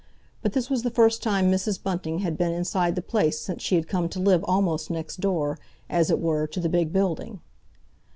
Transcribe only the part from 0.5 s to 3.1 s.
this was the first time Mrs. Bunting had been inside the